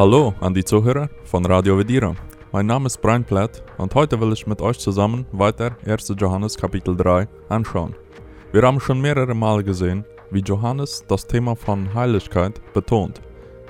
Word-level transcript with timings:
Hallo 0.00 0.32
an 0.40 0.54
die 0.54 0.64
Zuhörer 0.64 1.10
von 1.24 1.44
Radio 1.44 1.76
Vedira. 1.76 2.14
Mein 2.52 2.64
Name 2.64 2.86
ist 2.86 3.02
Brian 3.02 3.22
Platt 3.22 3.62
und 3.76 3.94
heute 3.94 4.18
will 4.18 4.32
ich 4.32 4.46
mit 4.46 4.62
euch 4.62 4.78
zusammen 4.78 5.26
weiter 5.30 5.76
1. 5.84 6.14
Johannes 6.16 6.56
Kapitel 6.56 6.96
3 6.96 7.28
anschauen. 7.50 7.94
Wir 8.50 8.62
haben 8.62 8.80
schon 8.80 8.98
mehrere 8.98 9.34
Male 9.34 9.62
gesehen, 9.62 10.06
wie 10.30 10.40
Johannes 10.40 11.04
das 11.06 11.26
Thema 11.26 11.54
von 11.54 11.92
Heiligkeit 11.92 12.62
betont. 12.72 13.20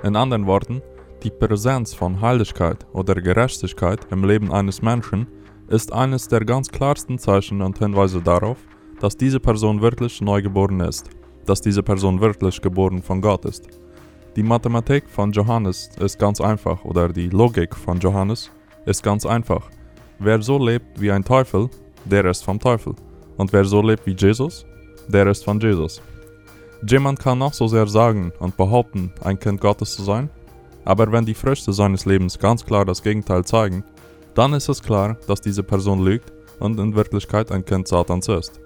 In 0.05 0.14
anderen 0.14 0.46
Worten, 0.46 0.80
die 1.25 1.30
Präsenz 1.30 1.95
von 1.95 2.21
Heiligkeit 2.21 2.87
oder 2.93 3.17
Gerechtigkeit 3.17 4.07
im 4.12 4.23
Leben 4.23 4.53
eines 4.53 4.83
Menschen 4.83 5.27
ist 5.67 5.93
eines 5.93 6.29
der 6.29 6.45
ganz 6.45 6.69
klarsten 6.69 7.19
Zeichen 7.19 7.61
und 7.61 7.81
Hinweise 7.81 8.23
darauf, 8.23 8.59
dass 9.01 9.17
diese 9.17 9.41
Person 9.41 9.83
wirklich 9.83 10.21
neugeboren 10.21 10.79
ist, 10.79 11.11
dass 11.45 11.61
diese 11.61 11.83
Person 11.83 12.21
wirklich 12.21 12.62
geboren 12.62 13.03
von 13.03 13.21
Gott 13.21 13.47
ist. 13.47 13.81
Die 14.36 14.44
Mathematik 14.44 15.08
von 15.08 15.32
Johannes 15.32 15.90
ist 15.98 16.18
ganz 16.18 16.40
einfach 16.40 16.84
oder 16.84 17.08
die 17.08 17.30
Logik 17.30 17.75
von 17.75 17.98
Johannes 17.98 18.48
ist 18.86 19.03
ganz 19.03 19.26
einfach. 19.26 19.68
Wer 20.20 20.40
so 20.40 20.64
lebt 20.64 21.00
wie 21.00 21.11
ein 21.11 21.25
Teufel, 21.25 21.68
der 22.04 22.25
ist 22.26 22.44
vom 22.44 22.61
Teufel. 22.61 22.94
Und 23.36 23.53
wer 23.53 23.64
so 23.64 23.82
lebt 23.82 24.06
wie 24.06 24.14
Jesus, 24.14 24.64
der 25.08 25.26
ist 25.26 25.44
von 25.44 25.58
Jesus. 25.58 26.00
Jemand 26.86 27.18
kann 27.18 27.39
noch 27.39 27.53
so 27.53 27.66
sehr 27.66 27.89
sagen 27.89 28.32
und 28.39 28.56
behaupten, 28.56 29.12
ein 29.25 29.39
Kind 29.39 29.61
Gottes 29.61 29.96
zu 29.96 30.03
sein, 30.03 30.31
aber 30.84 31.11
wenn 31.11 31.26
die 31.26 31.34
Früchte 31.34 31.72
seines 31.72 32.06
Lebens 32.06 32.39
ganz 32.39 32.64
klar 32.64 32.84
das 32.84 33.03
Gegenteil 33.03 33.44
zeigen, 33.44 33.83
dann 34.34 34.53
ist 34.53 34.69
es 34.69 34.81
klar, 34.81 35.17
dass 35.27 35.41
diese 35.41 35.64
Person 35.64 36.05
lügt 36.05 36.33
und 36.61 36.78
in 36.78 36.94
Wirklichkeit 36.94 37.50
ein 37.50 37.64
Kind 37.64 37.89
Satans 37.89 38.28
ist. 38.28 38.61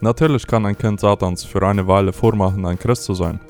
Natürlich 0.00 0.46
kann 0.46 0.66
ein 0.66 0.76
Kind 0.76 0.98
Satans 0.98 1.44
für 1.44 1.62
eine 1.62 1.86
Weile 1.86 2.12
vormachen, 2.12 2.66
ein 2.66 2.78
Christ 2.78 3.04
zu 3.04 3.14
sein, 3.14 3.40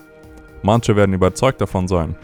Manche 0.63 0.97
werden 0.97 1.15
überzeugt 1.15 1.61
davon 1.61 1.89
sein. 1.89 2.17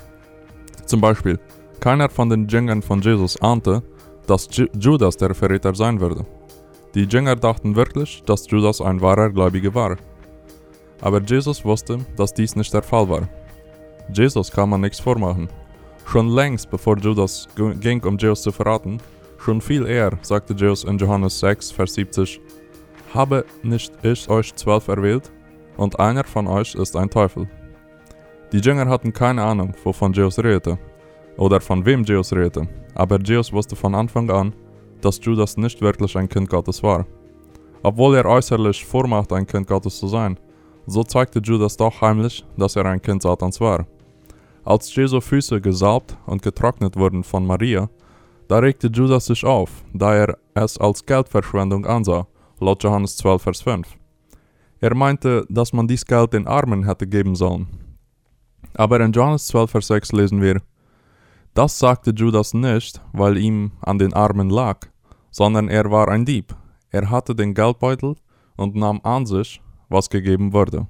Zum 0.86 1.00
Beispiel, 1.00 1.38
keiner 1.80 2.08
von 2.08 2.28
den 2.28 2.48
Jüngern 2.48 2.83
von 2.83 3.00
Jesus 3.00 3.41
ahnte, 3.41 3.83
dass 4.27 4.48
Judas 4.78 5.16
der 5.16 5.34
Verräter 5.34 5.74
sein 5.74 6.00
würde. 6.00 6.24
Die 6.94 7.05
Jünger 7.05 7.36
dachten 7.36 7.74
wirklich, 7.74 8.22
dass 8.24 8.50
Judas 8.50 8.80
ein 8.80 9.00
wahrer 9.00 9.30
Gläubiger 9.30 9.74
war. 9.74 9.97
Aber 11.00 11.20
Jesus 11.20 11.64
wusste, 11.64 11.98
dass 12.16 12.34
dies 12.34 12.55
nicht 12.55 12.72
der 12.72 12.83
Fall 12.83 13.08
war. 13.08 13.28
Jesus 14.12 14.50
kann 14.50 14.70
man 14.70 14.83
nichts 14.83 15.00
vormachen. 15.00 15.48
Schon 16.06 16.28
längst 16.28 16.70
bevor 16.70 16.98
Judas 16.98 17.48
ging, 17.56 18.05
um 18.05 18.19
Jesus 18.19 18.42
zu 18.42 18.52
verraten, 18.52 18.98
schon 19.39 19.61
viel 19.61 19.86
eher 19.86 20.19
sagte 20.22 20.55
Jesus 20.55 20.84
in 20.84 20.98
Johannes 20.98 21.41
6, 21.41 21.70
Vers 21.72 21.94
70, 21.94 22.41
Habe 23.14 23.44
nicht 23.62 23.92
ich 24.02 24.28
euch 24.28 24.55
zwölf 24.55 24.89
erwählt, 24.89 25.33
und 25.77 25.98
einer 25.98 26.24
von 26.24 26.46
euch 26.46 26.74
ist 26.74 26.94
ein 26.96 27.11
Teufel. 27.11 27.48
Die 28.53 28.58
Jünger 28.58 28.86
hatten 28.86 29.14
keine 29.14 29.42
Ahnung, 29.42 29.75
wovon 29.83 30.12
Jesus 30.12 30.39
redete 30.39 30.78
oder 31.39 31.58
von 31.61 31.86
wem 31.86 32.05
Jesus 32.05 32.34
redete, 32.34 32.69
aber 32.95 33.19
Jesus 33.19 33.50
wusste 33.50 33.75
von 33.75 33.95
Anfang 33.95 34.31
an, 34.31 34.55
dass 35.00 35.25
Judas 35.25 35.56
nicht 35.56 35.81
wirklich 35.81 36.17
ein 36.19 36.28
Kind 36.28 36.50
Gottes 36.50 36.83
war. 36.83 37.06
Obwohl 37.83 38.14
er 38.17 38.27
äußerlich 38.27 38.84
vormachte, 38.84 39.36
ein 39.36 39.47
Kind 39.47 39.67
Gottes 39.67 39.98
zu 39.98 40.06
sein, 40.06 40.39
so 40.86 41.03
zeigte 41.03 41.41
Judas 41.41 41.78
doch 41.78 42.00
heimlich, 42.03 42.45
dass 42.58 42.77
er 42.77 42.84
ein 42.84 43.00
Kind 43.00 43.23
Satans 43.23 43.58
war. 43.58 43.86
Als 44.64 44.95
Jesu 44.95 45.20
Füße 45.20 45.61
gesalbt 45.61 46.17
und 46.27 46.42
getrocknet 46.42 46.97
wurden 46.97 47.25
von 47.25 47.47
Maria, 47.47 47.89
da 48.48 48.58
regte 48.58 48.89
Judas 48.89 49.27
sich 49.27 49.47
auf, 49.47 49.70
da 49.95 50.14
er 50.14 50.39
es 50.55 50.77
als 50.77 51.06
Geldverschwendung 51.06 51.86
ansah, 51.86 52.27
laut 52.61 52.84
Johannes 52.84 53.17
12, 53.17 53.42
Vers 53.42 53.62
5. 53.62 53.89
Er 54.80 54.95
meinte, 54.95 55.47
dass 55.48 55.73
man 55.73 55.89
dies 55.89 56.05
Geld 56.05 56.34
den 56.34 56.47
Armen 56.47 56.84
hätte 56.84 57.06
geben 57.06 57.34
sollen, 57.34 57.67
aber 58.74 59.00
in 59.00 59.12
Johannes 59.12 59.46
12, 59.48 59.70
Vers 59.70 59.86
6 59.88 60.12
lesen 60.12 60.41
wir, 60.41 60.60
das 61.55 61.78
sagte 61.78 62.12
Judas 62.12 62.55
nicht, 62.55 63.00
weil 63.12 63.36
ihm 63.36 63.72
an 63.82 63.98
den 63.98 64.14
Armen 64.14 64.48
lag, 64.48 64.86
sondern 65.30 65.68
er 65.68 65.90
war 65.90 66.08
ein 66.08 66.24
Dieb. 66.24 66.55
Er 66.90 67.11
hatte 67.11 67.34
den 67.34 67.55
Geldbeutel 67.55 68.17
und 68.56 68.74
nahm 68.74 69.01
an 69.02 69.27
sich, 69.27 69.61
was 69.89 70.08
gegeben 70.08 70.52
wurde. 70.52 70.86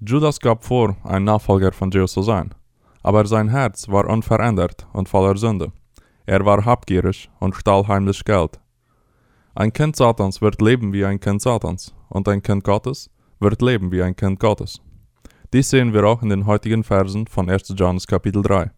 Judas 0.00 0.38
gab 0.38 0.64
vor, 0.64 0.96
ein 1.02 1.24
Nachfolger 1.24 1.72
von 1.72 1.90
Jesus 1.90 2.12
zu 2.12 2.22
sein, 2.22 2.54
aber 3.02 3.26
sein 3.26 3.48
Herz 3.48 3.88
war 3.88 4.06
unverändert 4.06 4.86
und 4.92 5.08
voller 5.08 5.36
Sünde. 5.36 5.72
Er 6.26 6.44
war 6.44 6.64
habgierig 6.64 7.30
und 7.40 7.56
stahl 7.56 7.88
heimlich 7.88 8.22
Geld. 8.24 8.60
Ein 9.54 9.72
Kind 9.72 9.96
Satans 9.96 10.40
wird 10.42 10.60
leben 10.60 10.92
wie 10.92 11.04
ein 11.04 11.18
Kind 11.18 11.40
Satans, 11.42 11.94
und 12.10 12.28
ein 12.28 12.42
Kind 12.42 12.64
Gottes 12.64 13.10
wird 13.40 13.62
leben 13.62 13.90
wie 13.90 14.02
ein 14.02 14.14
Kind 14.14 14.38
Gottes. 14.38 14.80
Dies 15.54 15.70
sehen 15.70 15.94
wir 15.94 16.04
auch 16.04 16.20
in 16.20 16.28
den 16.28 16.44
heutigen 16.44 16.84
Versen 16.84 17.26
von 17.26 17.48
1. 17.48 17.72
Johannes 17.74 18.06
Kapitel 18.06 18.42
3. 18.42 18.70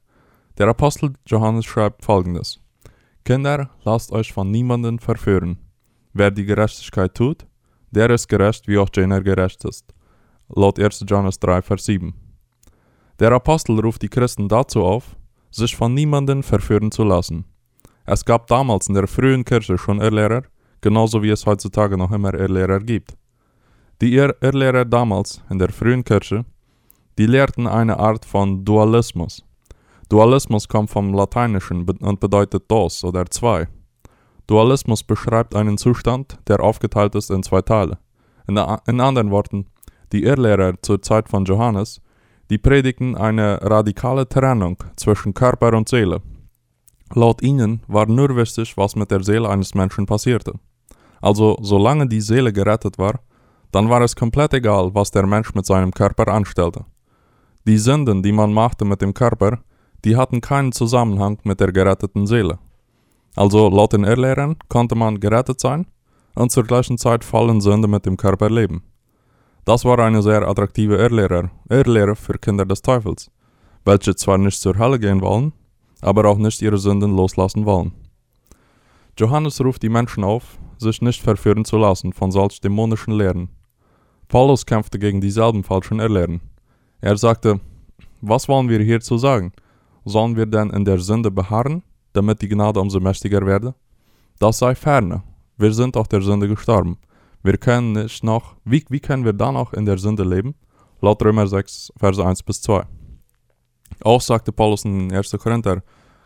Der 0.57 0.69
Apostel 0.69 1.15
Johannes 1.27 1.65
schreibt 1.65 2.05
folgendes: 2.05 2.61
Kinder, 3.25 3.71
lasst 3.83 4.13
euch 4.13 4.33
von 4.33 4.53
niemanden 4.53 5.01
verführen. 5.01 5.59
Wer 6.13 6.31
die 6.31 6.45
Gerechtigkeit 6.45 7.13
tut, 7.13 7.45
der 7.91 8.09
ist 8.11 8.29
gerecht, 8.29 8.69
wie 8.69 8.79
auch 8.79 8.89
jener 8.95 9.21
gerecht 9.21 9.65
ist. 9.65 9.93
Laut 10.49 10.79
1. 10.79 11.05
Johannes 11.09 11.41
3, 11.41 11.61
Vers 11.61 11.87
7. 11.87 12.15
Der 13.19 13.33
Apostel 13.33 13.81
ruft 13.81 14.03
die 14.03 14.09
Christen 14.09 14.49
dazu 14.49 14.85
auf, 14.85 15.17
sich 15.51 15.75
von 15.75 15.93
niemanden 15.93 16.45
verführen 16.45 16.93
zu 16.93 17.03
lassen. 17.03 17.47
Es 18.07 18.25
gab 18.25 18.47
damals 18.47 18.87
in 18.87 18.95
der 18.95 19.09
frühen 19.09 19.45
Kirche 19.45 19.77
schon 19.77 20.01
Irrlehrer, 20.01 20.43
genauso 20.81 21.21
wie 21.21 21.31
es 21.31 21.47
heutzutage 21.47 21.99
noch 21.99 22.13
immer 22.13 22.33
Irrlehrer 22.33 22.79
gibt. 22.79 23.17
Die 24.01 24.15
Irrlehrer 24.15 24.85
damals 24.85 25.43
in 25.51 25.59
der 25.59 25.71
frühen 25.71 26.05
Kirche 26.05 26.45
die 27.21 27.27
lehrten 27.27 27.67
eine 27.67 27.99
Art 27.99 28.25
von 28.25 28.65
Dualismus. 28.65 29.45
Dualismus 30.09 30.67
kommt 30.69 30.89
vom 30.89 31.13
Lateinischen 31.13 31.87
und 31.87 32.19
bedeutet 32.19 32.65
dos 32.71 33.05
oder 33.05 33.27
zwei. 33.27 33.69
Dualismus 34.47 35.05
beschreibt 35.05 35.55
einen 35.55 35.77
Zustand, 35.77 36.39
der 36.49 36.61
aufgeteilt 36.61 37.15
ist 37.15 37.31
in 37.31 37.43
zwei 37.43 37.61
Teile. 37.61 37.99
In, 38.49 38.59
in 38.87 39.03
anderen 39.03 39.31
Worten, 39.31 39.67
die 40.13 40.23
Irrlehrer 40.23 40.81
zur 40.81 41.03
Zeit 41.03 41.29
von 41.29 41.45
Johannes, 41.45 42.01
die 42.49 42.57
predigten 42.57 43.15
eine 43.19 43.61
radikale 43.61 44.27
Trennung 44.27 44.83
zwischen 44.97 45.35
Körper 45.35 45.77
und 45.77 45.91
Seele. 45.91 46.23
Laut 47.13 47.43
ihnen 47.43 47.83
war 47.87 48.07
nur 48.07 48.35
wichtig, 48.35 48.79
was 48.79 48.97
mit 48.97 49.11
der 49.11 49.23
Seele 49.23 49.51
eines 49.51 49.75
Menschen 49.75 50.07
passierte. 50.07 50.55
Also 51.21 51.59
solange 51.61 52.09
die 52.09 52.23
Seele 52.23 52.51
gerettet 52.51 52.97
war, 52.97 53.21
dann 53.73 53.91
war 53.91 54.01
es 54.01 54.17
komplett 54.17 54.55
egal, 54.55 54.95
was 54.95 55.11
der 55.11 55.27
Mensch 55.27 55.53
mit 55.55 55.67
seinem 55.67 55.91
Körper 55.91 56.29
anstellte. 56.29 56.87
Die 57.67 57.79
Sünden, 57.79 58.23
die 58.23 58.33
man 58.33 58.53
machte 58.53 58.85
mit 58.85 59.03
dem 59.03 59.13
Körper, 59.13 59.59
die 60.05 60.17
hatten 60.17 60.41
keinen 60.41 60.73
Zusammenhang 60.73 61.39
mit 61.45 61.61
der 61.61 61.73
geretteten 61.73 62.27
Seele. 62.27 62.59
Also 63.37 63.69
laut 63.69 63.93
den 63.93 64.05
Irrlehrern 64.05 64.57
konnte 64.69 64.95
man 64.95 65.21
gerettet 65.21 65.61
sein 65.61 65.87
und 66.35 66.51
zur 66.51 66.65
gleichen 66.65 66.99
Zeit 66.99 67.25
vollen 67.25 67.61
Sünde 67.61 67.87
mit 67.87 68.07
dem 68.07 68.17
Körper 68.17 68.49
leben. 68.49 68.83
Das 69.65 69.85
war 69.85 69.99
eine 69.99 70.23
sehr 70.23 70.49
attraktive 70.49 70.97
Irrlehre, 70.97 71.51
Irrlehre 71.69 72.17
für 72.17 72.39
Kinder 72.39 72.65
des 72.65 72.83
Teufels, 72.83 73.31
welche 73.85 74.15
zwar 74.15 74.39
nicht 74.39 74.61
zur 74.61 74.79
Hölle 74.79 74.99
gehen 74.99 75.21
wollen, 75.21 75.53
aber 76.01 76.25
auch 76.25 76.39
nicht 76.39 76.63
ihre 76.63 76.79
Sünden 76.79 77.15
loslassen 77.15 77.67
wollen. 77.67 77.93
Johannes 79.19 79.61
ruft 79.61 79.83
die 79.83 79.91
Menschen 79.91 80.25
auf, 80.25 80.59
sich 80.79 81.03
nicht 81.03 81.21
verführen 81.21 81.67
zu 81.67 81.77
lassen 81.77 82.15
von 82.15 82.33
solch 82.33 82.61
dämonischen 82.61 83.13
Lehren. 83.13 83.51
Paulus 84.29 84.65
kämpfte 84.65 84.99
gegen 84.99 85.21
dieselben 85.21 85.63
falschen 85.63 86.01
Irrlehren. 86.01 86.41
Er 87.01 87.17
sagte, 87.17 87.61
was 88.21 88.49
wollen 88.49 88.69
wir 88.69 88.81
hierzu 88.81 89.17
sagen? 89.17 89.53
Sollen 90.05 90.37
wir 90.37 90.47
denn 90.47 90.71
in 90.71 90.85
der 90.85 90.99
Sünde 90.99 91.31
beharren, 91.31 91.83
damit 92.13 92.43
die 92.43 92.49
Gnade 92.49 92.81
umso 92.81 93.01
mächtiger 93.01 93.45
werde? 93.47 93.75
Das 94.39 94.59
sei 94.59 94.75
ferne. 94.75 95.23
Wir 95.57 95.73
sind 95.73 95.97
auch 95.97 96.07
der 96.07 96.23
Sünde 96.23 96.49
gestorben. 96.49 96.99
Wir 97.43 97.57
können 97.57 97.93
nicht 97.93 98.23
noch, 98.23 98.57
wie, 98.65 98.85
wie 98.91 99.01
können 99.01 99.25
wir 99.25 99.33
dann 99.33 99.55
noch 99.55 99.73
in 99.73 99.87
der 99.87 99.99
Sünde 99.99 100.25
leben? 100.25 100.55
Laut 101.01 101.23
Römer 101.23 101.47
6, 101.47 101.93
Verse 101.99 102.25
1 102.25 102.43
bis 102.43 102.61
2. 102.61 102.85
Auch 104.03 104.21
sagte 104.21 104.53
Paulus 104.53 104.85
in 104.85 105.13
1. 105.13 105.31
Korinther, 105.39 105.83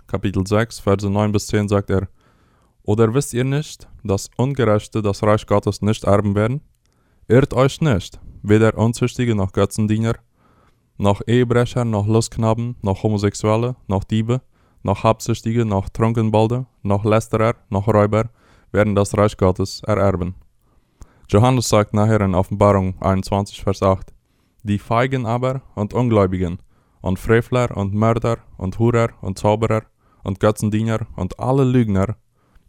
Kapitel 0.09 0.45
6, 0.45 0.81
Verse 0.81 1.09
9 1.09 1.31
bis 1.31 1.47
10, 1.47 1.69
sagt 1.69 1.91
er, 1.91 2.09
Oder 2.83 3.15
wisst 3.15 3.33
ihr 3.33 3.45
nicht, 3.45 3.89
dass 4.03 4.31
Ungerechte 4.37 5.03
das 5.03 5.23
Reich 5.23 5.47
Gottes 5.47 5.83
nicht 5.83 6.03
erben 6.05 6.35
werden? 6.35 6.61
Irrt 7.29 7.55
euch 7.55 7.81
nicht, 7.81 8.21
weder 8.43 8.77
Unzüchtige 8.77 9.35
noch 9.35 9.53
Götzendiener, 9.53 10.15
noch 10.97 11.21
Ehebrecher, 11.27 11.85
noch 11.85 12.07
Lustknaben, 12.07 12.77
noch 12.83 13.03
Homosexuelle, 13.03 13.77
noch 13.87 14.05
Diebe, 14.05 14.41
noch 14.83 15.03
Habsüchtige, 15.03 15.65
noch 15.65 15.89
Trunkenbolde, 15.89 16.67
noch 16.83 17.05
Lästerer, 17.05 17.55
noch 17.69 17.89
Räuber 17.89 18.31
werden 18.71 18.95
das 18.95 19.17
Reich 19.17 19.37
Gottes 19.37 19.83
ererben. 19.85 20.35
Johannes 21.29 21.69
sagt 21.69 21.95
nachher 21.95 22.21
in 22.21 22.35
Offenbarung 22.35 23.01
21, 23.01 23.63
Vers 23.63 23.83
8, 23.83 24.13
Die 24.63 24.79
Feigen 24.79 25.27
aber 25.27 25.63
und 25.75 25.95
Ungläubigen 25.95 26.59
und 27.01 27.19
Frevler 27.19 27.77
und 27.77 27.95
Mörder 27.95 28.39
und 28.57 28.79
Hurer 28.79 29.11
und 29.21 29.39
Zauberer 29.39 29.83
und 30.23 30.41
Götzendiener 30.41 31.07
und 31.17 31.39
alle 31.39 31.65
Lügner, 31.65 32.17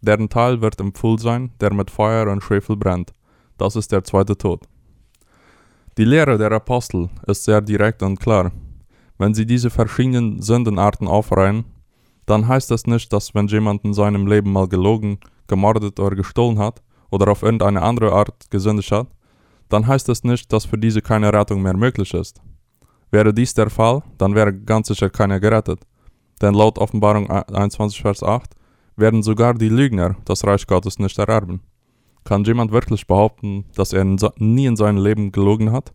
deren 0.01 0.29
Teil 0.29 0.61
wird 0.61 0.79
im 0.79 0.93
Pfuhl 0.93 1.19
sein, 1.19 1.51
der 1.59 1.73
mit 1.73 1.91
Feuer 1.91 2.31
und 2.31 2.43
Schwefel 2.43 2.77
brennt. 2.77 3.13
Das 3.57 3.75
ist 3.75 3.91
der 3.91 4.03
zweite 4.03 4.37
Tod. 4.37 4.67
Die 5.97 6.03
Lehre 6.03 6.37
der 6.37 6.51
Apostel 6.51 7.09
ist 7.25 7.45
sehr 7.45 7.61
direkt 7.61 8.03
und 8.03 8.19
klar. 8.19 8.51
Wenn 9.17 9.33
sie 9.33 9.45
diese 9.45 9.69
verschiedenen 9.69 10.41
Sündenarten 10.41 11.07
aufreihen, 11.07 11.63
dann 12.25 12.49
heißt 12.49 12.69
das 12.69 12.85
nicht, 12.85 13.13
dass 13.13 13.33
wenn 13.33 13.47
jemand 13.47 13.85
in 13.85 13.93
seinem 13.93 14.27
Leben 14.27 14.51
mal 14.51 14.67
gelogen, 14.67 15.19
gemordet 15.47 15.97
oder 16.01 16.17
gestohlen 16.17 16.59
hat 16.59 16.81
oder 17.11 17.31
auf 17.31 17.43
irgendeine 17.43 17.81
andere 17.81 18.11
Art 18.11 18.51
gesündigt 18.51 18.91
hat, 18.91 19.07
dann 19.69 19.87
heißt 19.87 20.09
das 20.09 20.25
nicht, 20.25 20.51
dass 20.51 20.65
für 20.65 20.77
diese 20.77 21.01
keine 21.01 21.31
Rettung 21.31 21.61
mehr 21.61 21.77
möglich 21.77 22.13
ist. 22.13 22.41
Wäre 23.09 23.33
dies 23.33 23.53
der 23.53 23.69
Fall, 23.69 24.03
dann 24.17 24.35
wäre 24.35 24.53
ganz 24.53 24.89
sicher 24.89 25.09
keiner 25.09 25.39
gerettet. 25.39 25.79
Denn 26.41 26.55
laut 26.55 26.77
Offenbarung 26.77 27.31
21 27.31 28.01
Vers 28.01 28.21
8 28.21 28.53
werden 28.97 29.23
sogar 29.23 29.53
die 29.53 29.69
Lügner 29.69 30.17
das 30.25 30.45
Reich 30.45 30.67
Gottes 30.67 30.99
nicht 30.99 31.17
ererben. 31.17 31.61
Kann 32.25 32.43
jemand 32.43 32.71
wirklich 32.71 33.05
behaupten, 33.05 33.65
dass 33.75 33.93
er 33.93 34.03
nie 34.03 34.65
in 34.65 34.75
seinem 34.75 35.01
Leben 35.01 35.31
gelogen 35.31 35.71
hat? 35.71 35.93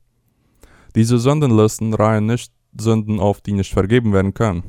Diese 0.95 1.19
Sündenlisten 1.19 1.93
reihen 1.93 2.27
nicht 2.27 2.53
Sünden 2.79 3.19
auf, 3.19 3.41
die 3.41 3.53
nicht 3.53 3.73
vergeben 3.73 4.13
werden 4.13 4.33
können. 4.33 4.63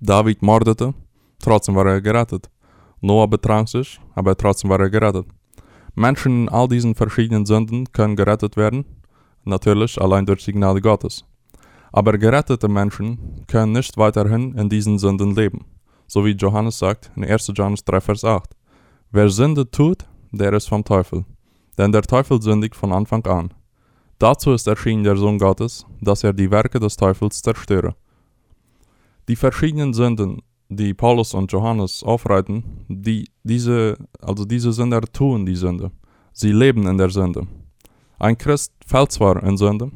David 0.00 0.42
mordete, 0.42 0.94
trotzdem 1.38 1.74
war 1.74 1.86
er 1.86 2.00
gerettet. 2.00 2.50
Noah 3.02 3.28
betrank 3.28 3.68
sich, 3.68 4.00
aber 4.14 4.34
trotzdem 4.34 4.70
war 4.70 4.80
er 4.80 4.90
gerettet. 4.90 5.26
Menschen 5.94 6.44
in 6.44 6.48
all 6.48 6.68
diesen 6.68 6.94
verschiedenen 6.94 7.44
Sünden 7.44 7.92
können 7.92 8.16
gerettet 8.16 8.56
werden, 8.56 8.86
natürlich 9.44 10.00
allein 10.00 10.24
durch 10.24 10.44
die 10.44 10.52
Gnade 10.52 10.80
Gottes. 10.80 11.24
Aber 11.92 12.16
gerettete 12.16 12.68
Menschen 12.68 13.44
können 13.46 13.72
nicht 13.72 13.96
weiterhin 13.98 14.54
in 14.54 14.68
diesen 14.70 14.98
Sünden 14.98 15.34
leben, 15.34 15.66
so 16.06 16.24
wie 16.24 16.32
Johannes 16.32 16.78
sagt 16.78 17.10
in 17.14 17.24
1. 17.24 17.52
Johannes 17.54 17.84
3, 17.84 18.00
Vers 18.00 18.24
8. 18.24 18.50
Wer 19.10 19.28
Sünde 19.28 19.70
tut, 19.70 20.06
der 20.36 20.52
ist 20.52 20.68
vom 20.68 20.84
Teufel, 20.84 21.24
denn 21.78 21.92
der 21.92 22.02
Teufel 22.02 22.40
sündigt 22.40 22.74
von 22.74 22.92
Anfang 22.92 23.24
an. 23.26 23.52
Dazu 24.18 24.52
ist 24.52 24.66
erschienen 24.66 25.04
der 25.04 25.16
Sohn 25.16 25.38
Gottes, 25.38 25.84
dass 26.00 26.24
er 26.24 26.32
die 26.32 26.50
Werke 26.50 26.80
des 26.80 26.96
Teufels 26.96 27.42
zerstöre. 27.42 27.94
Die 29.28 29.36
verschiedenen 29.36 29.92
Sünden, 29.92 30.42
die 30.68 30.94
Paulus 30.94 31.34
und 31.34 31.52
Johannes 31.52 32.02
aufreiten, 32.02 32.84
die, 32.88 33.28
diese, 33.42 33.98
also 34.20 34.44
diese 34.44 34.72
Sünder 34.72 35.02
tun 35.02 35.44
die 35.44 35.56
Sünde. 35.56 35.90
Sie 36.32 36.52
leben 36.52 36.86
in 36.86 36.98
der 36.98 37.10
Sünde. 37.10 37.46
Ein 38.18 38.38
Christ 38.38 38.72
fällt 38.86 39.12
zwar 39.12 39.42
in 39.42 39.56
Sünde, 39.56 39.90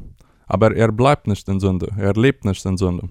aber 0.45 0.75
er 0.75 0.91
bleibt 0.91 1.27
nicht 1.27 1.47
in 1.49 1.59
Sünde, 1.59 1.89
er 1.97 2.13
lebt 2.13 2.45
nicht 2.45 2.63
in 2.65 2.77
Sünde. 2.77 3.09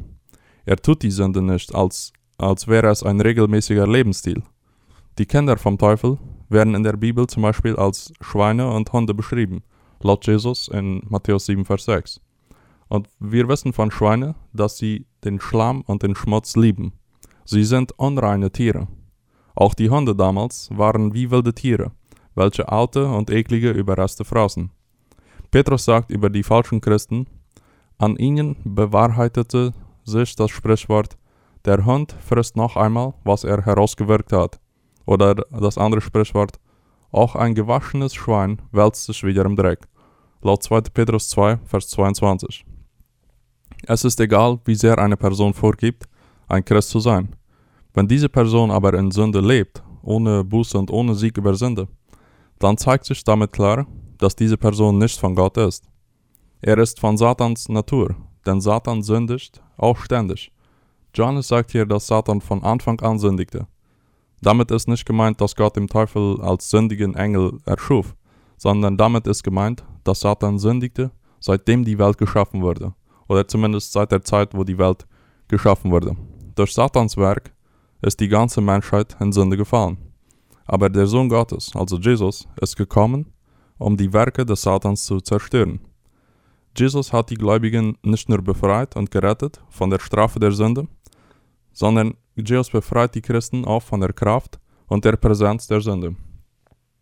Er 0.64 0.76
tut 0.76 1.02
die 1.02 1.10
Sünde 1.10 1.42
nicht, 1.42 1.74
als, 1.74 2.12
als 2.38 2.68
wäre 2.68 2.88
es 2.88 3.02
ein 3.02 3.20
regelmäßiger 3.20 3.86
Lebensstil. 3.86 4.42
Die 5.18 5.26
Kinder 5.26 5.56
vom 5.56 5.76
Teufel 5.76 6.18
werden 6.50 6.74
in 6.74 6.82
der 6.82 6.96
Bibel 6.96 7.26
zum 7.26 7.42
Beispiel 7.42 7.76
als 7.76 8.12
Schweine 8.20 8.70
und 8.70 8.92
Hunde 8.92 9.14
beschrieben, 9.14 9.62
laut 10.02 10.26
Jesus 10.26 10.68
in 10.68 11.02
Matthäus 11.08 11.46
7, 11.46 11.64
Vers 11.64 11.84
6. 11.84 12.20
Und 12.88 13.08
wir 13.20 13.48
wissen 13.48 13.72
von 13.72 13.90
Schweinen, 13.90 14.34
dass 14.52 14.76
sie 14.76 15.06
den 15.24 15.40
Schlamm 15.40 15.82
und 15.82 16.02
den 16.02 16.16
Schmutz 16.16 16.56
lieben. 16.56 16.92
Sie 17.44 17.64
sind 17.64 17.92
unreine 17.98 18.50
Tiere. 18.50 18.88
Auch 19.54 19.74
die 19.74 19.90
Hunde 19.90 20.14
damals 20.14 20.70
waren 20.72 21.14
wie 21.14 21.30
wilde 21.30 21.54
Tiere, 21.54 21.92
welche 22.34 22.68
alte 22.68 23.06
und 23.06 23.30
eklige 23.30 23.70
Überreste 23.70 24.24
fraßen. 24.24 24.70
Petrus 25.50 25.84
sagt 25.84 26.10
über 26.10 26.30
die 26.30 26.42
falschen 26.42 26.80
Christen, 26.80 27.26
an 27.98 28.16
ihnen 28.16 28.56
bewahrheitete 28.64 29.72
sich 30.04 30.34
das 30.34 30.50
Sprichwort, 30.50 31.16
der 31.64 31.84
Hund 31.84 32.16
frisst 32.26 32.56
noch 32.56 32.76
einmal, 32.76 33.14
was 33.24 33.44
er 33.44 33.64
herausgewirkt 33.64 34.32
hat. 34.32 34.58
Oder 35.06 35.34
das 35.34 35.78
andere 35.78 36.00
Sprichwort, 36.00 36.58
auch 37.10 37.34
ein 37.34 37.54
gewaschenes 37.54 38.14
Schwein 38.14 38.62
wälzt 38.72 39.04
sich 39.04 39.24
wieder 39.24 39.44
im 39.44 39.56
Dreck. 39.56 39.88
Laut 40.42 40.62
2. 40.62 40.82
Petrus 40.92 41.28
2, 41.30 41.58
Vers 41.64 41.88
22. 41.88 42.64
Es 43.86 44.04
ist 44.04 44.20
egal, 44.20 44.60
wie 44.64 44.74
sehr 44.74 44.98
eine 44.98 45.16
Person 45.16 45.54
vorgibt, 45.54 46.08
ein 46.48 46.64
Christ 46.64 46.90
zu 46.90 47.00
sein. 47.00 47.34
Wenn 47.94 48.06
diese 48.06 48.28
Person 48.28 48.70
aber 48.70 48.94
in 48.94 49.10
Sünde 49.10 49.40
lebt, 49.40 49.82
ohne 50.02 50.44
Buße 50.44 50.78
und 50.78 50.90
ohne 50.90 51.14
Sieg 51.14 51.36
über 51.36 51.54
Sünde, 51.54 51.88
dann 52.58 52.76
zeigt 52.76 53.06
sich 53.06 53.24
damit 53.24 53.52
klar, 53.52 53.86
dass 54.18 54.36
diese 54.36 54.56
Person 54.56 54.98
nicht 54.98 55.18
von 55.18 55.34
Gott 55.34 55.56
ist. 55.56 55.88
Er 56.60 56.78
ist 56.78 57.00
von 57.00 57.16
Satans 57.16 57.68
Natur, 57.68 58.14
denn 58.46 58.60
Satan 58.60 59.02
sündigt 59.02 59.62
auch 59.76 59.96
ständig. 59.96 60.52
Johannes 61.14 61.48
sagt 61.48 61.72
hier, 61.72 61.86
dass 61.86 62.06
Satan 62.06 62.40
von 62.40 62.62
Anfang 62.62 63.00
an 63.00 63.18
sündigte. 63.18 63.66
Damit 64.42 64.70
ist 64.70 64.88
nicht 64.88 65.04
gemeint, 65.04 65.40
dass 65.40 65.54
Gott 65.54 65.76
den 65.76 65.86
Teufel 65.86 66.40
als 66.40 66.70
sündigen 66.70 67.14
Engel 67.14 67.58
erschuf, 67.66 68.16
sondern 68.56 68.96
damit 68.96 69.26
ist 69.26 69.42
gemeint, 69.42 69.84
dass 70.04 70.20
Satan 70.20 70.58
sündigte, 70.58 71.10
seitdem 71.40 71.84
die 71.84 71.98
Welt 71.98 72.18
geschaffen 72.18 72.62
wurde, 72.62 72.94
oder 73.28 73.46
zumindest 73.46 73.92
seit 73.92 74.12
der 74.12 74.22
Zeit, 74.22 74.54
wo 74.54 74.64
die 74.64 74.78
Welt 74.78 75.06
geschaffen 75.48 75.90
wurde. 75.90 76.16
Durch 76.54 76.72
Satans 76.72 77.16
Werk 77.16 77.52
ist 78.02 78.20
die 78.20 78.28
ganze 78.28 78.60
Menschheit 78.60 79.16
in 79.20 79.32
Sünde 79.32 79.56
gefallen. 79.56 79.98
Aber 80.66 80.88
der 80.88 81.06
Sohn 81.06 81.28
Gottes, 81.28 81.72
also 81.74 81.98
Jesus, 81.98 82.48
ist 82.60 82.76
gekommen, 82.76 83.32
um 83.78 83.96
die 83.96 84.12
Werke 84.12 84.46
des 84.46 84.62
Satans 84.62 85.04
zu 85.04 85.20
zerstören. 85.20 85.80
Jesus 86.76 87.12
hat 87.12 87.30
die 87.30 87.34
Gläubigen 87.34 87.98
nicht 88.02 88.28
nur 88.28 88.40
befreit 88.42 88.96
und 88.96 89.10
gerettet 89.10 89.60
von 89.68 89.90
der 89.90 89.98
Strafe 89.98 90.38
der 90.38 90.52
Sünde, 90.52 90.86
sondern 91.72 92.14
Jesus 92.44 92.70
befreit 92.70 93.14
die 93.14 93.22
Christen 93.22 93.64
auch 93.64 93.82
von 93.82 94.00
der 94.00 94.12
Kraft 94.12 94.58
und 94.86 95.04
der 95.04 95.16
Präsenz 95.16 95.66
der 95.66 95.80
Sünde. 95.80 96.16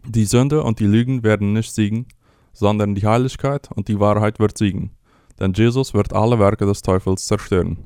Die 0.06 0.25
Sünde 0.25 0.62
und 0.62 0.79
die 0.79 0.87
Lügen 0.87 1.23
werden 1.23 1.52
nicht 1.52 1.73
siegen, 1.73 2.06
sondern 2.52 2.94
die 2.94 3.06
Heiligkeit 3.06 3.69
und 3.75 3.88
die 3.88 4.00
Wahrheit 4.00 4.38
wird 4.38 4.56
siegen, 4.58 4.93
denn 5.38 5.52
Jesus 5.52 5.94
wird 5.94 6.12
alle 6.12 6.38
Werke 6.38 6.67
des 6.67 6.82
Teufels 6.82 7.26
zerstören. 7.26 7.79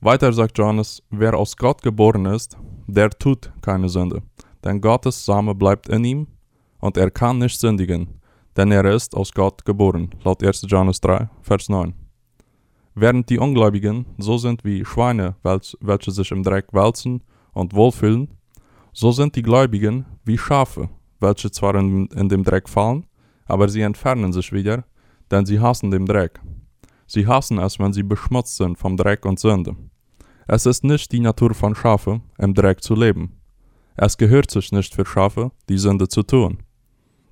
Weiter 0.00 0.32
sagt 0.32 0.58
Johannes, 0.58 1.02
wer 1.10 1.34
aus 1.34 1.56
Gott 1.56 1.82
geboren 1.82 2.26
ist, 2.26 2.56
der 2.86 3.10
tut 3.10 3.52
keine 3.62 3.88
Sünde, 3.88 4.22
denn 4.64 4.80
Gottes 4.80 5.24
Same 5.24 5.54
bleibt 5.54 5.88
in 5.88 6.04
ihm 6.04 6.26
und 6.80 6.96
er 6.96 7.10
kann 7.10 7.38
nicht 7.38 7.60
sündigen, 7.60 8.20
denn 8.56 8.72
er 8.72 8.84
ist 8.86 9.14
aus 9.14 9.32
Gott 9.32 9.64
geboren, 9.64 10.10
laut 10.24 10.42
1. 10.42 10.66
Johannes 10.68 11.00
3, 11.00 11.28
Vers 11.42 11.68
9. 11.68 12.01
Während 12.94 13.30
die 13.30 13.38
Ungläubigen 13.38 14.06
so 14.18 14.36
sind 14.36 14.64
wie 14.64 14.84
Schweine, 14.84 15.36
welche 15.42 16.10
sich 16.10 16.30
im 16.30 16.42
Dreck 16.42 16.72
wälzen 16.72 17.22
und 17.52 17.74
wohlfühlen, 17.74 18.28
so 18.92 19.12
sind 19.12 19.34
die 19.36 19.42
Gläubigen 19.42 20.04
wie 20.24 20.36
Schafe, 20.36 20.90
welche 21.20 21.50
zwar 21.50 21.74
in, 21.76 22.06
in 22.08 22.28
dem 22.28 22.44
Dreck 22.44 22.68
fallen, 22.68 23.06
aber 23.46 23.68
sie 23.68 23.80
entfernen 23.80 24.32
sich 24.32 24.52
wieder, 24.52 24.84
denn 25.30 25.46
sie 25.46 25.60
hassen 25.60 25.90
den 25.90 26.04
Dreck. 26.04 26.40
Sie 27.06 27.26
hassen 27.26 27.58
es, 27.58 27.78
wenn 27.78 27.92
sie 27.92 28.02
beschmutzt 28.02 28.56
sind 28.56 28.78
vom 28.78 28.96
Dreck 28.96 29.24
und 29.24 29.40
Sünde. 29.40 29.76
Es 30.46 30.66
ist 30.66 30.84
nicht 30.84 31.12
die 31.12 31.20
Natur 31.20 31.54
von 31.54 31.74
Schafe, 31.74 32.20
im 32.38 32.52
Dreck 32.54 32.82
zu 32.82 32.94
leben. 32.94 33.40
Es 33.96 34.16
gehört 34.16 34.50
sich 34.50 34.72
nicht 34.72 34.94
für 34.94 35.06
Schafe, 35.06 35.52
die 35.68 35.78
Sünde 35.78 36.08
zu 36.08 36.22
tun. 36.22 36.58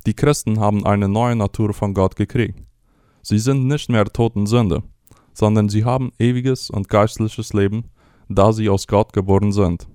Die 0.07 0.14
Christen 0.14 0.61
haben 0.61 0.87
eine 0.87 1.09
neue 1.09 1.37
Natur 1.37 1.75
von 1.75 1.93
Gott 1.93 2.17
gekriegt. 2.17 2.62
Sie 3.23 3.38
sind 3.38 3.67
nicht 3.67 3.90
mehr 3.90 4.07
toten 4.07 4.47
Sünde, 4.47 4.83
sondern 5.33 5.69
sie 5.69 5.85
haben 5.85 6.13
ewiges 6.19 6.71
und 6.71 6.89
geistliches 6.89 7.53
Leben, 7.53 7.85
da 8.29 8.53
sie 8.53 8.69
aus 8.69 8.87
Gott 8.87 9.13
geboren 9.13 9.53
sind. 9.53 9.89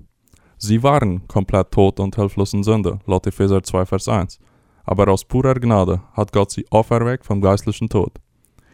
Sie 0.58 0.84
waren 0.84 1.28
komplett 1.28 1.72
tot 1.72 2.00
und 2.00 2.16
hilflos 2.16 2.54
in 2.54 2.64
Sünde, 2.64 3.00
laut 3.06 3.28
Epheser 3.28 3.62
2, 3.62 3.86
Vers 3.86 4.08
1. 4.08 4.40
Aber 4.84 5.08
aus 5.08 5.26
purer 5.26 5.56
Gnade 5.56 6.02
hat 6.14 6.32
Gott 6.32 6.52
sie 6.52 6.66
auferweckt 6.70 7.26
vom 7.26 7.42
geistlichen 7.42 7.90
Tod. 7.90 8.14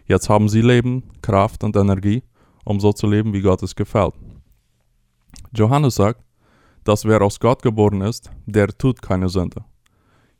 Jetzt 0.06 0.30
haben 0.30 0.50
sie 0.50 0.62
Leben, 0.62 1.04
Kraft 1.22 1.64
und 1.64 1.76
Energie, 1.76 2.24
um 2.66 2.80
so 2.80 2.92
zu 2.94 3.08
leben, 3.08 3.34
wie 3.34 3.42
Gott 3.42 3.64
es 3.64 3.76
gefällt. 3.76 4.14
Johannes 5.54 5.96
sagt, 5.96 6.22
dass 6.84 7.06
wer 7.06 7.22
aus 7.22 7.40
Gott 7.40 7.62
geboren 7.62 8.02
ist, 8.02 8.32
der 8.46 8.68
tut 8.68 9.02
keine 9.02 9.30
Sünde. 9.30 9.64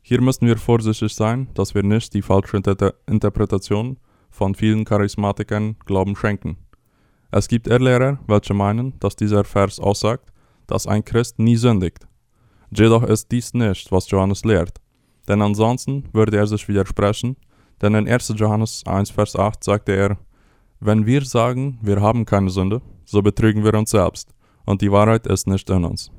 Hier 0.02 0.20
müssen 0.20 0.46
wir 0.46 0.58
vorsichtig 0.58 1.14
sein, 1.14 1.48
dass 1.54 1.74
wir 1.74 1.82
nicht 1.82 2.12
die 2.14 2.22
falsche 2.22 2.56
Inter 2.56 2.94
Interpretation 3.06 3.98
von 4.32 4.56
vielen 4.56 4.84
Charismatikern 4.84 5.76
Glauben 5.86 6.16
schenken. 6.16 6.56
Es 7.30 7.46
gibt 7.46 7.68
Irrlehrer, 7.68 8.18
welche 8.26 8.54
meinen, 8.54 8.98
dass 8.98 9.14
dieser 9.14 9.44
Vers 9.44 9.78
aussagt, 9.78 10.32
dass 10.66 10.86
ein 10.86 11.04
Christ 11.04 11.38
nie 11.38 11.56
sündigt. 11.56 12.06
Jedoch 12.70 13.02
ist 13.04 13.30
dies 13.30 13.54
nicht, 13.54 13.92
was 13.92 14.10
Johannes 14.10 14.44
lehrt, 14.44 14.80
denn 15.28 15.42
ansonsten 15.42 16.08
würde 16.12 16.36
er 16.36 16.46
sich 16.46 16.66
widersprechen, 16.66 17.36
denn 17.80 17.94
in 17.94 18.08
1. 18.08 18.34
Johannes 18.36 18.82
1, 18.86 19.10
Vers 19.10 19.36
8 19.36 19.62
sagte 19.62 19.92
er, 19.92 20.16
wenn 20.80 21.06
wir 21.06 21.24
sagen, 21.24 21.78
wir 21.82 22.00
haben 22.00 22.24
keine 22.24 22.50
Sünde, 22.50 22.80
so 23.04 23.22
betrügen 23.22 23.62
wir 23.62 23.74
uns 23.74 23.90
selbst, 23.90 24.34
und 24.64 24.80
die 24.80 24.90
Wahrheit 24.90 25.26
ist 25.26 25.46
nicht 25.46 25.68
in 25.70 25.84
uns. 25.84 26.10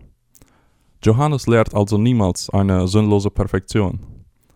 Johannes 1.03 1.47
lehrt 1.47 1.73
also 1.75 1.97
niemals 1.97 2.49
eine 2.49 2.87
sinnlose 2.87 3.29
Perfektion. 3.29 3.99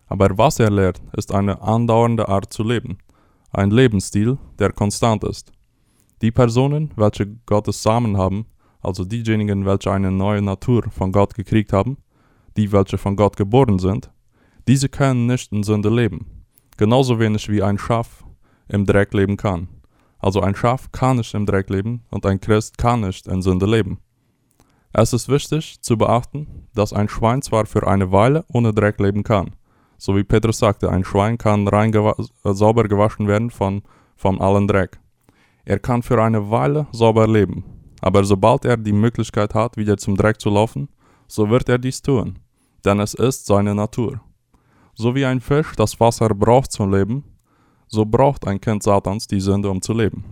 Aber 0.07 0.37
was 0.37 0.59
er 0.59 0.71
lehrt, 0.71 1.01
ist 1.13 1.33
eine 1.33 1.61
andauernde 1.61 2.29
Art 2.29 2.53
zu 2.53 2.63
leben, 2.63 2.97
ein 3.51 3.71
Lebensstil, 3.71 4.37
der 4.59 4.71
konstant 4.71 5.23
ist. 5.23 5.51
Die 6.21 6.31
Personen, 6.31 6.91
welche 6.95 7.27
Gottes 7.45 7.81
Samen 7.81 8.17
haben, 8.17 8.45
also 8.81 9.05
diejenigen, 9.05 9.65
welche 9.65 9.91
eine 9.91 10.11
neue 10.11 10.41
Natur 10.41 10.83
von 10.89 11.11
Gott 11.11 11.33
gekriegt 11.35 11.73
haben, 11.73 11.97
die 12.55 12.71
welche 12.71 12.97
von 12.97 13.15
Gott 13.15 13.37
geboren 13.37 13.79
sind, 13.79 14.09
diese 14.67 14.89
können 14.89 15.27
nicht 15.27 15.51
in 15.51 15.63
Sünde 15.63 15.89
leben, 15.89 16.25
genauso 16.77 17.19
wenig 17.19 17.49
wie 17.49 17.63
ein 17.63 17.77
Schaf 17.77 18.25
im 18.67 18.85
Dreck 18.85 19.13
leben 19.13 19.37
kann. 19.37 19.69
Also 20.19 20.41
ein 20.41 20.55
Schaf 20.55 20.91
kann 20.91 21.17
nicht 21.17 21.33
im 21.33 21.45
Dreck 21.45 21.69
leben 21.69 22.03
und 22.09 22.25
ein 22.25 22.41
Christ 22.41 22.77
kann 22.77 23.01
nicht 23.01 23.27
in 23.27 23.41
Sünde 23.41 23.65
leben. 23.65 23.99
Es 24.93 25.13
ist 25.13 25.29
wichtig 25.29 25.81
zu 25.81 25.97
beachten, 25.97 26.67
dass 26.73 26.91
ein 26.91 27.07
Schwein 27.07 27.41
zwar 27.41 27.65
für 27.65 27.87
eine 27.87 28.11
Weile 28.11 28.45
ohne 28.51 28.73
Dreck 28.73 28.99
leben 28.99 29.23
kann. 29.23 29.51
So 29.97 30.15
wie 30.15 30.23
Petrus 30.23 30.59
sagte, 30.59 30.91
ein 30.91 31.03
Schwein 31.03 31.37
kann 31.37 31.67
rein 31.67 31.91
gewa 31.91 32.15
äh, 32.43 32.53
sauber 32.53 32.83
gewaschen 32.83 33.27
werden 33.27 33.49
von, 33.49 33.81
von 34.15 34.39
allen 34.39 34.67
Dreck. 34.67 34.99
Er 35.65 35.79
kann 35.79 36.03
für 36.03 36.21
eine 36.21 36.49
Weile 36.51 36.87
sauber 36.91 37.27
leben, 37.27 37.63
aber 38.01 38.23
sobald 38.23 38.63
er 38.63 38.77
die 38.77 38.93
Möglichkeit 38.93 39.53
hat, 39.53 39.75
wieder 39.75 39.97
zum 39.97 40.15
Dreck 40.15 40.39
zu 40.39 40.49
laufen, 40.49 40.87
so 41.27 41.49
wird 41.49 41.67
er 41.67 41.77
dies 41.77 42.01
tun, 42.01 42.39
denn 42.85 42.99
es 42.99 43.13
ist 43.15 43.47
seine 43.47 43.75
Natur. 43.75 44.21
So 44.93 45.13
wie 45.15 45.25
ein 45.25 45.41
Fisch 45.41 45.75
das 45.75 45.99
Wasser 45.99 46.29
braucht 46.29 46.71
zum 46.71 46.91
Leben, 46.91 47.23
so 47.87 48.05
braucht 48.05 48.47
ein 48.47 48.61
Kind 48.61 48.83
Satans 48.83 49.27
die 49.27 49.41
Sünde, 49.41 49.69
um 49.69 49.81
zu 49.81 49.93
leben. 49.93 50.23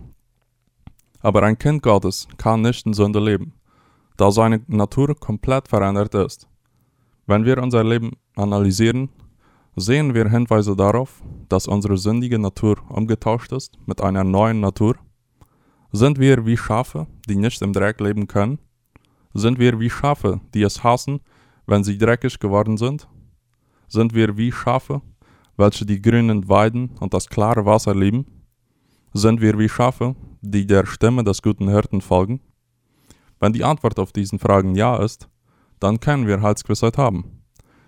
Aber 1.20 1.42
ein 1.42 1.58
Kind 1.58 1.82
Gottes 1.82 2.28
kann 2.36 2.62
nicht 2.62 2.86
in 2.86 2.94
Sünde 2.94 3.18
leben, 3.18 3.52
da 4.16 4.30
seine 4.30 4.62
Natur 4.68 5.14
komplett 5.14 5.68
verändert 5.68 6.14
ist. 6.14 6.48
Wenn 7.26 7.44
wir 7.44 7.60
unser 7.62 7.82
Leben 7.82 8.12
analysieren, 8.36 9.08
sehen 9.76 10.14
wir 10.14 10.30
Hinweise 10.30 10.74
darauf, 10.74 11.22
dass 11.50 11.68
unsere 11.68 11.98
sündige 11.98 12.38
Natur 12.38 12.78
umgetauscht 12.88 13.52
ist 13.52 13.78
mit 13.86 14.00
einer 14.00 14.24
neuen 14.24 14.60
Natur. 14.60 14.96
Sind 15.92 16.18
wir 16.18 16.46
wie 16.46 16.56
Schafe, 16.56 17.06
die 17.28 17.36
nicht 17.36 17.60
im 17.60 17.74
Dreck 17.74 18.00
leben 18.00 18.26
können? 18.26 18.58
Sind 19.34 19.58
wir 19.58 19.78
wie 19.78 19.90
Schafe, 19.90 20.40
die 20.54 20.62
es 20.62 20.82
hassen, 20.82 21.20
wenn 21.66 21.84
sie 21.84 21.98
dreckig 21.98 22.38
geworden 22.38 22.78
sind? 22.78 23.06
Sind 23.86 24.14
wir 24.14 24.38
wie 24.38 24.50
Schafe, 24.50 25.02
welche 25.58 25.84
die 25.84 26.00
grünen 26.00 26.48
Weiden 26.48 26.96
und 27.00 27.12
das 27.12 27.28
klare 27.28 27.66
Wasser 27.66 27.94
lieben? 27.94 28.24
Sind 29.12 29.42
wir 29.42 29.58
wie 29.58 29.68
Schafe, 29.68 30.16
die 30.40 30.66
der 30.66 30.86
Stimme 30.86 31.22
des 31.22 31.42
guten 31.42 31.68
Hirten 31.68 32.00
folgen? 32.00 32.40
Wenn 33.40 33.52
die 33.52 33.64
Antwort 33.64 33.98
auf 33.98 34.12
diesen 34.12 34.38
Fragen 34.38 34.74
ja 34.74 34.96
ist, 34.96 35.28
dann 35.80 36.00
können 36.00 36.26
wir 36.26 36.40
Heilsgewissheit 36.40 36.96
haben. 36.96 37.42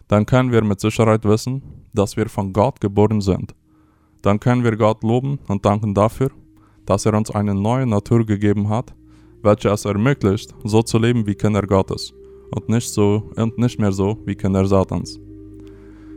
Dann 0.06 0.26
können 0.26 0.50
wir 0.50 0.62
mit 0.62 0.80
Sicherheit 0.80 1.24
wissen, 1.24 1.77
dass 1.98 2.16
wir 2.16 2.28
von 2.28 2.52
Gott 2.52 2.80
geboren 2.80 3.20
sind. 3.20 3.54
Dann 4.22 4.40
können 4.40 4.64
wir 4.64 4.76
Gott 4.76 5.02
loben 5.02 5.38
und 5.48 5.64
danken 5.64 5.94
dafür, 5.94 6.30
dass 6.86 7.06
er 7.06 7.14
uns 7.14 7.30
eine 7.30 7.54
neue 7.54 7.86
Natur 7.86 8.24
gegeben 8.24 8.68
hat, 8.68 8.94
welche 9.42 9.68
es 9.68 9.84
ermöglicht, 9.84 10.54
so 10.64 10.82
zu 10.82 10.98
leben 10.98 11.26
wie 11.26 11.34
Kinder 11.34 11.62
Gottes 11.62 12.14
und 12.50 12.68
nicht 12.68 12.88
so 12.88 13.30
und 13.36 13.58
nicht 13.58 13.78
mehr 13.78 13.92
so 13.92 14.18
wie 14.24 14.34
Kinder 14.34 14.64
Satans. 14.66 15.20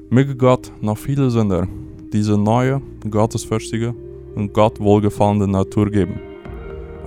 Möge 0.10 0.36
Gott 0.36 0.72
noch 0.82 0.98
viele 0.98 1.30
Sünder 1.30 1.68
diese 2.12 2.38
neue, 2.38 2.82
gottesfürchtige 3.10 3.96
und 4.36 4.54
Gott 4.54 4.80
wohlgefallene 4.80 5.48
Natur 5.48 5.90
geben. 5.90 6.20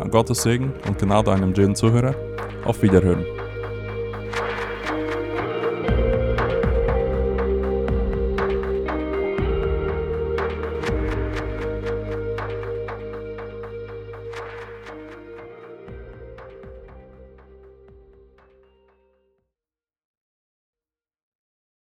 An 0.01 0.11
Gottes 0.11 0.43
Segen 0.43 0.73
und 0.89 0.99
Gnade 0.99 1.33
einem 1.33 1.55
jeden 1.55 1.75
Zuhörer. 1.75 2.15
Auf 2.65 2.83
Wiederhören. 2.83 3.44